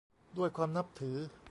[0.37, 1.17] ด้วยความนับถือ